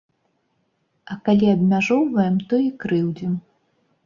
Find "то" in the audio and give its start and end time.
2.47-2.61